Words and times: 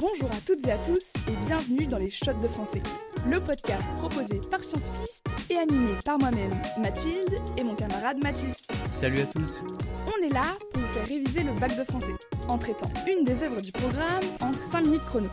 Bonjour 0.00 0.30
à 0.32 0.40
toutes 0.46 0.66
et 0.66 0.72
à 0.72 0.78
tous 0.78 1.12
et 1.28 1.46
bienvenue 1.46 1.86
dans 1.86 1.98
les 1.98 2.08
Shots 2.08 2.40
de 2.42 2.48
français, 2.48 2.82
le 3.28 3.38
podcast 3.38 3.86
proposé 3.98 4.40
par 4.50 4.64
Science 4.64 4.88
Piste 4.88 5.26
et 5.50 5.58
animé 5.58 5.92
par 6.06 6.18
moi-même, 6.18 6.52
Mathilde, 6.78 7.34
et 7.58 7.62
mon 7.62 7.74
camarade 7.74 8.16
Mathis. 8.22 8.66
Salut 8.88 9.20
à 9.20 9.26
tous 9.26 9.66
On 10.06 10.26
est 10.26 10.32
là 10.32 10.56
pour 10.72 10.80
vous 10.80 10.88
faire 10.88 11.06
réviser 11.06 11.42
le 11.42 11.52
bac 11.52 11.76
de 11.78 11.84
français, 11.84 12.14
en 12.48 12.56
traitant 12.56 12.90
une 13.06 13.24
des 13.24 13.42
œuvres 13.42 13.60
du 13.60 13.72
programme 13.72 14.24
en 14.40 14.54
5 14.54 14.86
minutes 14.86 15.04
chrono. 15.04 15.28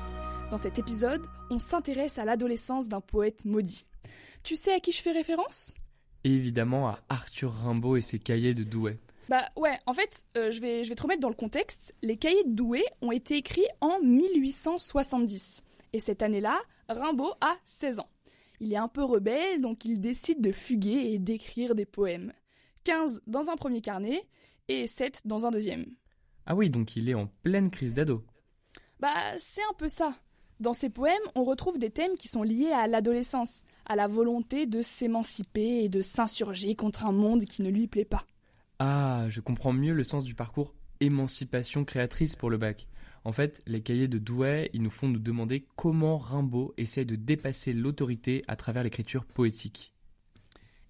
Dans 0.52 0.58
cet 0.58 0.78
épisode, 0.80 1.26
on 1.50 1.60
s'intéresse 1.60 2.20
à 2.20 2.26
l'adolescence 2.26 2.90
d'un 2.90 3.00
poète 3.00 3.46
maudit. 3.46 3.86
Tu 4.44 4.58
sais 4.58 4.74
à 4.74 4.82
qui 4.82 4.92
je 4.92 5.02
fais 5.02 5.14
référence? 5.14 5.76
Évidemment 6.26 6.90
à 6.90 7.00
Arthur 7.08 7.54
Rimbaud 7.54 7.96
et 7.96 8.02
ses 8.02 8.20
cahiers 8.20 8.54
de 8.54 8.64
Douai. 8.66 9.00
Bah 9.30 9.50
ouais, 9.58 9.78
en 9.86 9.94
fait, 9.94 10.26
euh, 10.38 10.52
je, 10.52 10.62
vais, 10.62 10.84
je 10.84 10.90
vais 10.90 10.96
te 10.96 11.02
remettre 11.02 11.22
dans 11.22 11.30
le 11.30 11.36
contexte. 11.36 11.94
Les 12.02 12.18
cahiers 12.18 12.46
de 12.46 12.52
Douai 12.52 12.84
ont 13.02 13.12
été 13.12 13.36
écrits 13.36 13.68
en 13.82 14.00
1870. 14.00 15.64
Et 15.94 16.00
cette 16.00 16.22
année-là, 16.22 16.60
Rimbaud 16.88 17.34
a 17.42 17.58
16 17.66 18.00
ans. 18.00 18.10
Il 18.60 18.74
est 18.74 18.78
un 18.78 18.88
peu 18.88 19.04
rebelle, 19.04 19.62
donc 19.62 19.86
il 19.86 20.00
décide 20.00 20.42
de 20.42 20.52
fuguer 20.52 21.12
et 21.12 21.20
d'écrire 21.20 21.76
des 21.76 21.86
poèmes. 21.86 22.34
15 22.86 23.22
dans 23.28 23.50
un 23.50 23.56
premier 23.56 23.82
carnet 23.82 24.26
et 24.68 24.88
7 24.88 25.24
dans 25.26 25.46
un 25.46 25.52
deuxième. 25.52 25.86
Ah 26.46 26.56
oui, 26.56 26.70
donc 26.70 26.96
il 26.96 27.10
est 27.10 27.14
en 27.14 27.28
pleine 27.44 27.70
crise 27.70 27.94
d'ado. 27.94 28.24
Bah 29.00 29.38
c'est 29.38 29.62
un 29.62 29.74
peu 29.78 29.90
ça. 29.90 30.16
Dans 30.60 30.74
ces 30.74 30.90
poèmes, 30.90 31.22
on 31.36 31.44
retrouve 31.44 31.78
des 31.78 31.92
thèmes 31.92 32.18
qui 32.18 32.28
sont 32.28 32.42
liés 32.42 32.72
à 32.72 32.88
l'adolescence, 32.88 33.62
à 33.86 33.96
la 33.96 34.08
volonté 34.08 34.66
de 34.66 34.82
s'émanciper 34.82 35.84
et 35.84 35.90
de 35.90 36.02
s'insurger 36.02 36.76
contre 36.76 37.06
un 37.06 37.12
monde 37.12 37.44
qui 37.44 37.62
ne 37.62 37.70
lui 37.70 37.88
plaît 37.88 38.06
pas. 38.06 38.26
Ah, 38.80 39.26
je 39.30 39.42
comprends 39.42 39.74
mieux 39.74 39.94
le 39.94 40.04
sens 40.04 40.24
du 40.24 40.36
parcours 40.36 40.74
émancipation 41.00 41.86
créatrice 41.86 42.36
pour 42.36 42.50
le 42.50 42.58
bac. 42.58 42.88
En 43.24 43.32
fait, 43.32 43.60
les 43.68 43.82
cahiers 43.82 44.08
de 44.08 44.18
Douai, 44.18 44.70
ils 44.74 44.82
nous 44.82 44.90
font 44.90 45.08
nous 45.08 45.20
demander 45.20 45.66
comment 45.76 46.18
Rimbaud 46.18 46.74
essaie 46.78 47.06
de 47.06 47.16
dépasser 47.16 47.74
l'autorité 47.74 48.44
à 48.48 48.56
travers 48.56 48.84
l'écriture 48.84 49.26
poétique. 49.26 49.94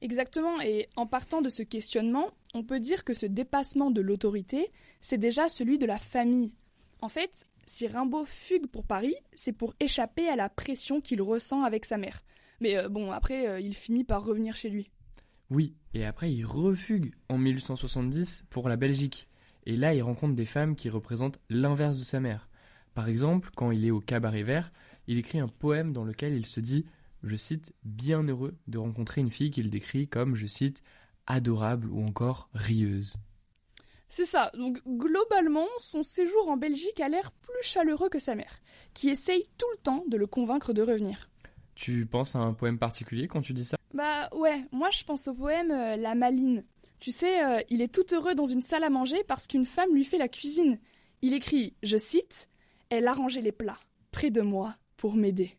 Exactement, 0.02 0.62
et 0.62 0.88
en 0.95 1.08
partant 1.08 1.42
de 1.42 1.50
ce 1.50 1.64
questionnement, 1.64 2.30
on 2.53 2.64
peut 2.64 2.80
dire 2.80 3.03
que 3.03 3.16
ce 3.16 3.25
dépassement 3.25 3.90
de 3.90 4.02
l'autorité, 4.02 4.72
c'est 5.02 5.17
déjà 5.17 5.50
celui 5.50 5.80
de 5.80 5.88
la 5.88 5.97
famille. 5.97 6.53
En 7.02 7.09
fait, 7.09 7.47
si 7.66 7.88
Rimbaud 7.88 8.25
fugue 8.25 8.67
pour 8.67 8.86
Paris, 8.86 9.16
c'est 9.34 9.53
pour 9.53 9.73
échapper 9.80 10.30
à 10.30 10.36
la 10.36 10.50
pression 10.50 11.02
qu'il 11.02 11.22
ressent 11.23 11.64
avec 11.64 11.86
sa 11.86 11.97
mère. 11.97 12.23
Mais 12.59 12.78
euh, 12.78 12.90
bon, 12.90 13.12
après, 13.12 13.47
euh, 13.47 13.59
il 13.59 13.75
finit 13.75 14.03
par 14.03 14.23
revenir 14.23 14.56
chez 14.56 14.69
lui. 14.69 14.92
Oui, 15.50 15.73
et 15.94 16.06
après 16.06 16.31
il 16.31 16.45
refugue 16.45 17.14
en 17.30 17.38
1870 17.38 18.45
pour 18.50 18.67
la 18.70 18.76
Belgique. 18.76 19.28
Et 19.66 19.78
là 19.78 19.94
il 19.94 20.02
rencontre 20.02 20.36
des 20.36 20.45
femmes 20.45 20.76
qui 20.76 20.90
représentent 20.90 21.40
l'inverse 21.50 21.98
de 21.98 22.03
sa 22.03 22.20
mère. 22.20 22.50
Par 22.94 23.08
exemple, 23.08 23.52
quand 23.56 23.72
il 23.72 23.86
est 23.86 23.92
au 23.92 24.00
cabaret 24.00 24.44
vert, 24.44 24.72
il 25.08 25.18
écrit 25.18 25.40
un 25.40 25.48
poème 25.48 25.94
dans 25.94 26.03
lequel 26.03 26.34
il 26.34 26.45
se 26.45 26.59
dit, 26.59 26.86
je 27.23 27.36
cite, 27.36 27.73
bien 27.84 28.23
heureux 28.23 28.56
de 28.68 28.78
rencontrer 28.78 29.22
une 29.22 29.30
fille 29.30 29.52
qu'il 29.52 29.70
décrit 29.70 30.08
comme, 30.08 30.36
je 30.36 30.48
cite, 30.48 30.84
adorable 31.28 31.90
ou 31.90 32.03
encore 32.03 32.50
rieuse. 32.53 33.16
C'est 34.09 34.25
ça, 34.25 34.52
donc 34.58 34.80
globalement, 34.88 35.68
son 35.80 36.02
séjour 36.02 36.48
en 36.48 36.58
Belgique 36.58 37.00
a 37.00 37.09
l'air 37.09 37.31
plus 37.31 37.64
chaleureux 37.64 38.09
que 38.09 38.20
sa 38.20 38.36
mère, 38.36 38.62
qui 38.94 39.09
essaye 39.09 39.48
tout 39.58 39.68
le 39.73 39.78
temps 39.84 40.06
de 40.08 40.18
le 40.18 40.28
convaincre 40.28 40.73
de 40.73 40.81
revenir. 40.81 41.30
Tu 41.75 42.06
penses 42.06 42.36
à 42.36 42.40
un 42.40 42.53
poème 42.53 42.80
particulier 42.80 43.28
quand 43.28 43.42
tu 43.42 43.53
dis 43.53 43.66
ça? 43.66 43.77
Bah 43.94 44.30
ouais, 44.34 44.66
moi 44.72 44.90
je 44.92 45.04
pense 45.04 45.28
au 45.28 45.34
poème 45.34 45.72
euh, 45.72 45.96
La 45.96 46.16
Maline. 46.16 46.64
Tu 47.00 47.12
sais, 47.12 47.44
euh, 47.44 47.62
il 47.70 47.82
est 47.82 47.94
tout 47.94 48.14
heureux 48.14 48.36
dans 48.36 48.46
une 48.46 48.62
salle 48.62 48.84
à 48.84 48.90
manger 48.90 49.24
parce 49.28 49.48
qu'une 49.48 49.66
femme 49.66 49.94
lui 49.94 50.04
fait 50.04 50.18
la 50.18 50.28
cuisine. 50.28 50.80
Il 51.22 51.34
écrit, 51.34 51.76
je 51.84 51.98
cite, 51.98 52.50
Elle 52.90 53.08
arrangeait 53.08 53.42
les 53.42 53.52
plats, 53.52 53.80
près 54.12 54.32
de 54.32 54.42
moi, 54.42 54.76
pour 54.98 55.16
m'aider. 55.16 55.58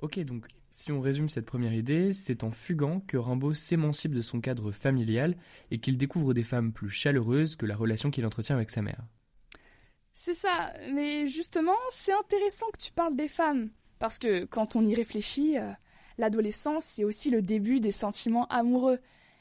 Ok, 0.00 0.18
donc 0.20 0.46
si 0.70 0.92
on 0.92 1.00
résume 1.00 1.28
cette 1.28 1.46
première 1.46 1.74
idée, 1.74 2.12
c'est 2.12 2.44
en 2.44 2.50
fuguant 2.50 3.00
que 3.00 3.16
Rimbaud 3.16 3.54
s'émancipe 3.54 4.14
de 4.14 4.22
son 4.22 4.40
cadre 4.40 4.70
familial 4.70 5.36
et 5.70 5.80
qu'il 5.80 5.98
découvre 5.98 6.34
des 6.34 6.44
femmes 6.44 6.72
plus 6.72 6.90
chaleureuses 6.90 7.56
que 7.56 7.66
la 7.66 7.74
relation 7.74 8.10
qu'il 8.10 8.24
entretient 8.26 8.54
avec 8.54 8.70
sa 8.70 8.82
mère. 8.82 9.02
C'est 10.14 10.34
ça, 10.34 10.72
mais 10.92 11.26
justement, 11.26 11.76
c'est 11.90 12.12
intéressant 12.12 12.66
que 12.72 12.78
tu 12.78 12.92
parles 12.92 13.16
des 13.16 13.28
femmes. 13.28 13.70
Parce 13.98 14.18
que 14.18 14.44
quand 14.44 14.76
on 14.76 14.84
y 14.84 14.94
réfléchit, 14.94 15.58
euh, 15.58 15.72
l'adolescence, 16.18 16.84
c'est 16.84 17.04
aussi 17.04 17.30
le 17.30 17.42
début 17.42 17.80
des 17.80 17.92
sentiments 17.92 18.46
amoureux. 18.46 18.98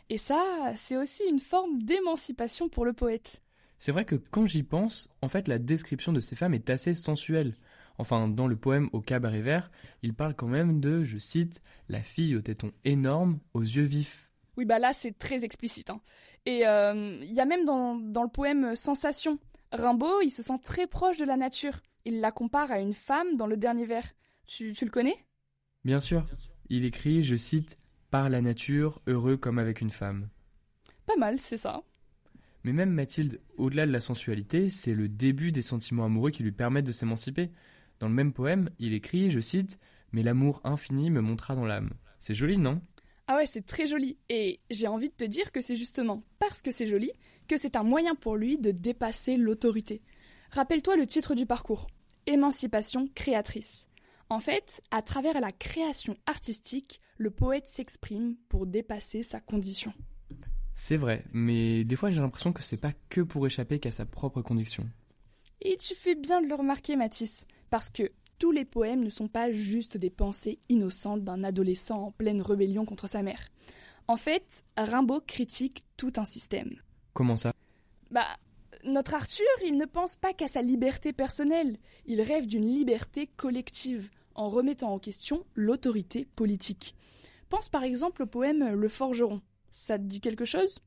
Et 0.09 0.17
ça, 0.17 0.41
c'est 0.75 0.95
aussi 0.95 1.23
une 1.29 1.39
forme 1.39 1.81
d'émancipation 1.81 2.69
pour 2.69 2.85
le 2.85 2.93
poète. 2.93 3.41
C'est 3.79 3.91
vrai 3.91 4.05
que 4.05 4.15
quand 4.15 4.45
j'y 4.45 4.63
pense, 4.63 5.09
en 5.21 5.27
fait 5.27 5.47
la 5.47 5.59
description 5.59 6.13
de 6.13 6.19
ces 6.19 6.35
femmes 6.35 6.53
est 6.53 6.69
assez 6.69 6.93
sensuelle. 6.93 7.55
Enfin, 7.99 8.27
dans 8.27 8.47
le 8.47 8.55
poème 8.55 8.89
Au 8.93 9.01
cabaret 9.01 9.41
vert, 9.41 9.71
il 10.03 10.13
parle 10.13 10.35
quand 10.35 10.47
même 10.47 10.79
de, 10.79 11.03
je 11.03 11.17
cite, 11.17 11.61
la 11.89 12.01
fille 12.01 12.35
au 12.35 12.41
téton 12.41 12.71
énorme, 12.85 13.39
aux 13.53 13.61
yeux 13.61 13.83
vifs. 13.83 14.29
Oui, 14.55 14.65
bah 14.65 14.79
là, 14.79 14.93
c'est 14.93 15.17
très 15.17 15.43
explicite. 15.43 15.89
Hein. 15.89 16.01
Et 16.45 16.59
il 16.59 16.65
euh, 16.65 17.23
y 17.25 17.39
a 17.39 17.45
même 17.45 17.65
dans, 17.65 17.95
dans 17.95 18.23
le 18.23 18.29
poème 18.29 18.75
Sensation, 18.75 19.39
Rimbaud, 19.71 20.21
il 20.21 20.31
se 20.31 20.43
sent 20.43 20.59
très 20.63 20.87
proche 20.87 21.17
de 21.17 21.25
la 21.25 21.37
nature. 21.37 21.81
Il 22.05 22.21
la 22.21 22.31
compare 22.31 22.71
à 22.71 22.79
une 22.79 22.93
femme 22.93 23.35
dans 23.35 23.47
le 23.47 23.57
dernier 23.57 23.85
vers. 23.85 24.05
Tu, 24.45 24.73
tu 24.73 24.85
le 24.85 24.91
connais? 24.91 25.17
Bien 25.83 25.99
sûr. 25.99 26.25
Il 26.69 26.85
écrit, 26.85 27.23
je 27.23 27.35
cite, 27.35 27.77
Par 28.11 28.29
la 28.29 28.41
nature, 28.41 29.01
heureux 29.07 29.37
comme 29.37 29.59
avec 29.59 29.81
une 29.81 29.89
femme. 29.89 30.29
Pas 31.05 31.15
mal, 31.15 31.39
c'est 31.39 31.57
ça. 31.57 31.83
Mais 32.63 32.73
même 32.73 32.91
Mathilde, 32.91 33.39
au-delà 33.55 33.85
de 33.85 33.91
la 33.91 34.01
sensualité, 34.01 34.69
c'est 34.69 34.93
le 34.93 35.07
début 35.07 35.51
des 35.53 35.61
sentiments 35.61 36.05
amoureux 36.05 36.31
qui 36.31 36.43
lui 36.43 36.51
permettent 36.51 36.87
de 36.87 36.91
s'émanciper. 36.91 37.51
Dans 37.99 38.09
le 38.09 38.13
même 38.13 38.33
poème, 38.33 38.69
il 38.79 38.93
écrit, 38.93 39.31
je 39.31 39.39
cite, 39.39 39.79
Mais 40.11 40.23
l'amour 40.23 40.61
infini 40.63 41.09
me 41.09 41.21
montra 41.21 41.55
dans 41.55 41.65
l'âme. 41.65 41.91
C'est 42.19 42.33
joli, 42.33 42.57
non? 42.57 42.81
Ah 43.27 43.37
ouais, 43.37 43.45
c'est 43.45 43.65
très 43.65 43.87
joli. 43.87 44.17
Et 44.29 44.59
j'ai 44.69 44.87
envie 44.87 45.09
de 45.09 45.13
te 45.13 45.25
dire 45.25 45.51
que 45.51 45.61
c'est 45.61 45.75
justement 45.75 46.23
parce 46.39 46.61
que 46.61 46.71
c'est 46.71 46.87
joli 46.87 47.11
que 47.47 47.57
c'est 47.57 47.75
un 47.75 47.83
moyen 47.83 48.15
pour 48.15 48.35
lui 48.35 48.57
de 48.57 48.71
dépasser 48.71 49.37
l'autorité. 49.37 50.01
Rappelle-toi 50.51 50.95
le 50.95 51.05
titre 51.05 51.35
du 51.35 51.45
parcours. 51.45 51.87
Émancipation 52.25 53.07
créatrice. 53.15 53.87
En 54.29 54.39
fait, 54.39 54.81
à 54.91 55.01
travers 55.01 55.39
la 55.39 55.51
création 55.51 56.17
artistique, 56.25 56.99
le 57.17 57.31
poète 57.31 57.67
s'exprime 57.67 58.35
pour 58.49 58.67
dépasser 58.67 59.23
sa 59.23 59.39
condition. 59.39 59.93
C'est 60.73 60.97
vrai, 60.97 61.23
mais 61.33 61.83
des 61.85 61.95
fois 61.95 62.09
j'ai 62.09 62.19
l'impression 62.19 62.53
que 62.53 62.61
c'est 62.61 62.77
pas 62.77 62.91
que 63.09 63.21
pour 63.21 63.47
échapper 63.47 63.79
qu'à 63.79 63.89
sa 63.89 64.05
propre 64.05 64.41
condition. 64.41 64.87
Et 65.61 65.77
tu 65.77 65.95
fais 65.95 66.13
bien 66.13 66.41
de 66.41 66.47
le 66.47 66.55
remarquer, 66.55 66.95
Matisse, 66.95 67.47
parce 67.69 67.89
que 67.89 68.11
tous 68.37 68.51
les 68.51 68.65
poèmes 68.65 69.03
ne 69.03 69.09
sont 69.09 69.27
pas 69.27 69.51
juste 69.51 69.97
des 69.97 70.11
pensées 70.11 70.59
innocentes 70.69 71.23
d'un 71.23 71.43
adolescent 71.43 71.99
en 71.99 72.11
pleine 72.11 72.41
rébellion 72.41 72.85
contre 72.85 73.07
sa 73.07 73.23
mère. 73.23 73.41
En 74.07 74.17
fait, 74.17 74.63
Rimbaud 74.77 75.21
critique 75.21 75.83
tout 75.97 76.13
un 76.17 76.25
système. 76.25 76.69
Comment 77.13 77.35
ça? 77.35 77.53
Bah, 78.11 78.37
notre 78.83 79.13
Arthur, 79.13 79.45
il 79.65 79.77
ne 79.77 79.85
pense 79.85 80.15
pas 80.15 80.33
qu'à 80.33 80.47
sa 80.47 80.61
liberté 80.61 81.13
personnelle, 81.13 81.77
il 82.05 82.21
rêve 82.21 82.47
d'une 82.47 82.65
liberté 82.65 83.27
collective, 83.35 84.09
en 84.35 84.49
remettant 84.49 84.93
en 84.93 84.99
question 84.99 85.45
l'autorité 85.55 86.25
politique. 86.35 86.95
Pense 87.49 87.69
par 87.69 87.83
exemple 87.83 88.23
au 88.23 88.27
poème 88.27 88.73
Le 88.73 88.89
Forgeron. 88.89 89.41
Ça 89.71 89.97
te 89.97 90.03
dit 90.03 90.21
quelque 90.21 90.45
chose? 90.45 90.79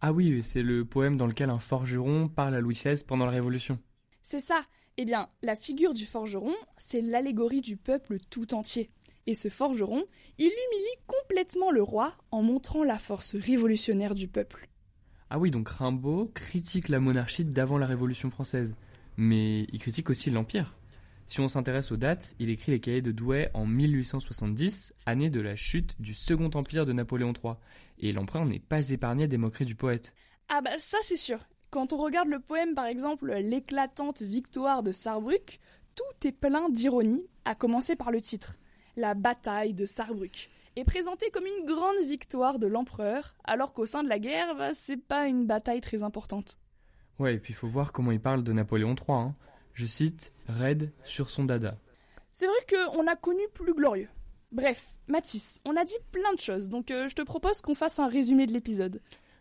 Ah 0.00 0.12
oui, 0.12 0.42
c'est 0.42 0.62
le 0.62 0.84
poème 0.84 1.16
dans 1.16 1.26
lequel 1.26 1.48
un 1.50 1.60
forgeron 1.60 2.28
parle 2.28 2.56
à 2.56 2.60
Louis 2.60 2.74
XVI 2.74 3.04
pendant 3.06 3.24
la 3.24 3.30
Révolution. 3.30 3.78
C'est 4.22 4.40
ça. 4.40 4.62
Eh 4.96 5.04
bien, 5.04 5.28
la 5.42 5.56
figure 5.56 5.94
du 5.94 6.04
forgeron, 6.04 6.54
c'est 6.76 7.00
l'allégorie 7.00 7.60
du 7.60 7.76
peuple 7.76 8.18
tout 8.28 8.52
entier. 8.52 8.90
Et 9.26 9.34
ce 9.34 9.48
forgeron, 9.48 10.04
il 10.38 10.46
humilie 10.46 11.06
complètement 11.06 11.70
le 11.70 11.82
roi 11.82 12.14
en 12.30 12.42
montrant 12.42 12.82
la 12.82 12.98
force 12.98 13.36
révolutionnaire 13.36 14.14
du 14.14 14.28
peuple. 14.28 14.68
Ah 15.34 15.38
oui, 15.38 15.50
donc 15.50 15.70
Rimbaud 15.70 16.30
critique 16.34 16.90
la 16.90 17.00
monarchie 17.00 17.46
d'avant 17.46 17.78
la 17.78 17.86
Révolution 17.86 18.28
française, 18.28 18.76
mais 19.16 19.62
il 19.72 19.78
critique 19.78 20.10
aussi 20.10 20.28
l'Empire. 20.28 20.76
Si 21.24 21.40
on 21.40 21.48
s'intéresse 21.48 21.90
aux 21.90 21.96
dates, 21.96 22.34
il 22.38 22.50
écrit 22.50 22.70
les 22.70 22.80
cahiers 22.80 23.00
de 23.00 23.12
Douai 23.12 23.48
en 23.54 23.64
1870, 23.64 24.92
année 25.06 25.30
de 25.30 25.40
la 25.40 25.56
chute 25.56 25.98
du 25.98 26.12
Second 26.12 26.50
Empire 26.52 26.84
de 26.84 26.92
Napoléon 26.92 27.32
III. 27.32 27.54
Et 27.98 28.12
l'empereur 28.12 28.44
n'est 28.44 28.58
pas 28.58 28.90
épargné 28.90 29.26
des 29.26 29.38
moqueries 29.38 29.64
du 29.64 29.74
poète. 29.74 30.14
Ah 30.50 30.60
bah 30.60 30.76
ça 30.76 30.98
c'est 31.00 31.16
sûr. 31.16 31.38
Quand 31.70 31.94
on 31.94 31.96
regarde 31.96 32.28
le 32.28 32.38
poème 32.38 32.74
par 32.74 32.84
exemple 32.84 33.32
L'éclatante 33.32 34.20
victoire 34.20 34.82
de 34.82 34.92
Sarrebruck, 34.92 35.60
tout 35.94 36.28
est 36.28 36.32
plein 36.32 36.68
d'ironie, 36.68 37.26
à 37.46 37.54
commencer 37.54 37.96
par 37.96 38.10
le 38.10 38.20
titre. 38.20 38.58
La 38.98 39.14
bataille 39.14 39.72
de 39.72 39.86
Sarrebruck 39.86 40.50
est 40.76 40.84
présentée 40.84 41.30
comme 41.30 41.46
une 41.46 41.66
grande 41.66 42.04
victoire 42.06 42.58
de 42.58 42.66
l'empereur, 42.66 43.34
alors 43.44 43.72
qu'au 43.72 43.86
sein 43.86 44.02
de 44.02 44.08
la 44.08 44.18
guerre, 44.18 44.54
bah, 44.54 44.72
c'est 44.72 44.96
pas 44.96 45.26
une 45.26 45.46
bataille 45.46 45.80
très 45.80 46.02
importante. 46.02 46.58
Ouais, 47.18 47.34
et 47.34 47.38
puis 47.38 47.52
il 47.52 47.56
faut 47.56 47.68
voir 47.68 47.92
comment 47.92 48.12
il 48.12 48.20
parle 48.20 48.42
de 48.42 48.52
Napoléon 48.52 48.94
III. 48.94 49.16
Hein. 49.16 49.36
Je 49.74 49.86
cite, 49.86 50.32
raide 50.48 50.92
sur 51.02 51.30
son 51.30 51.44
dada. 51.44 51.78
C'est 52.32 52.46
vrai 52.46 52.66
qu'on 52.92 53.06
a 53.06 53.16
connu 53.16 53.42
plus 53.54 53.74
glorieux. 53.74 54.08
Bref, 54.50 54.98
Mathis, 55.08 55.60
on 55.64 55.76
a 55.76 55.84
dit 55.84 55.96
plein 56.10 56.32
de 56.34 56.40
choses, 56.40 56.68
donc 56.68 56.90
euh, 56.90 57.08
je 57.08 57.14
te 57.14 57.22
propose 57.22 57.60
qu'on 57.60 57.74
fasse 57.74 57.98
un 57.98 58.08
résumé 58.08 58.46
de 58.46 58.52
l'épisode. 58.52 59.00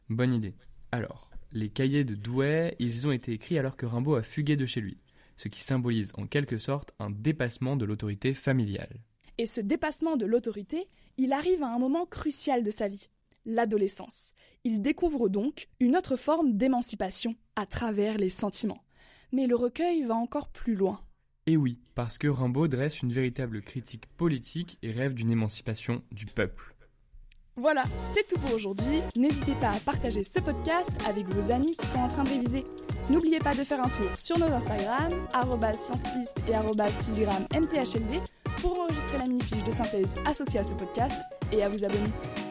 Bonne 0.10 0.34
idée. 0.34 0.56
Alors, 0.92 1.30
les 1.51 1.69
cahiers 1.69 2.06
de 2.06 2.16
Douai, 2.16 2.75
ils 2.80 3.07
ont 3.07 3.12
été 3.12 3.34
écrits 3.34 3.57
alors 3.57 3.75
que 3.75 3.86
Rimbaud 3.86 4.16
a 4.16 4.24
fugué 4.24 4.56
de 4.56 4.66
chez 4.66 4.81
lui. 4.81 4.98
ce 5.36 5.48
qui 5.48 5.63
symbolise 5.63 6.13
en 6.18 6.27
quelque 6.27 6.57
sorte 6.57 6.94
un 7.00 7.10
dépassement 7.10 7.75
de 7.75 7.86
l'autorité 7.86 8.34
familiale. 8.34 9.01
Et 9.41 9.47
ce 9.47 9.59
dépassement 9.59 10.17
de 10.17 10.27
l'autorité, 10.27 10.88
il 11.17 11.33
arrive 11.33 11.63
à 11.63 11.73
un 11.73 11.79
moment 11.79 12.05
crucial 12.05 12.61
de 12.61 12.69
sa 12.69 12.88
vie, 12.88 13.09
l'adolescence. 13.43 14.33
Il 14.63 14.83
découvre 14.83 15.29
donc 15.29 15.67
une 15.79 15.97
autre 15.97 16.15
forme 16.15 16.57
d'émancipation 16.57 17.33
à 17.55 17.65
travers 17.65 18.19
les 18.19 18.29
sentiments. 18.29 18.83
Mais 19.31 19.47
le 19.47 19.55
recueil 19.55 20.03
va 20.03 20.13
encore 20.13 20.49
plus 20.49 20.75
loin. 20.75 21.01
Et 21.47 21.57
oui, 21.57 21.79
parce 21.95 22.19
que 22.19 22.27
Rimbaud 22.27 22.67
dresse 22.67 23.01
une 23.01 23.11
véritable 23.11 23.63
critique 23.63 24.05
politique 24.15 24.77
et 24.83 24.91
rêve 24.91 25.15
d'une 25.15 25.31
émancipation 25.31 26.03
du 26.11 26.27
peuple. 26.27 26.75
Voilà, 27.55 27.85
c'est 28.03 28.27
tout 28.27 28.39
pour 28.39 28.53
aujourd'hui. 28.53 29.01
N'hésitez 29.17 29.55
pas 29.55 29.71
à 29.71 29.79
partager 29.79 30.23
ce 30.23 30.39
podcast 30.39 30.91
avec 31.07 31.25
vos 31.25 31.49
amis 31.49 31.75
qui 31.75 31.88
sont 31.88 31.97
en 31.97 32.07
train 32.09 32.25
de 32.25 32.29
réviser. 32.29 32.63
N'oubliez 33.09 33.39
pas 33.39 33.55
de 33.55 33.63
faire 33.63 33.83
un 33.83 33.89
tour 33.89 34.15
sur 34.19 34.38
nos 34.38 34.45
Instagram, 34.45 35.09
sciencepiste 35.73 36.38
et 36.47 36.53
mthld, 37.59 38.21
pour 38.62 38.80
enregistrer 38.80 39.18
la 39.18 39.25
mini-fiche 39.25 39.63
de 39.63 39.72
synthèse 39.72 40.16
associée 40.25 40.60
à 40.60 40.63
ce 40.63 40.74
podcast 40.74 41.19
et 41.52 41.63
à 41.63 41.69
vous 41.69 41.84
abonner. 41.84 42.50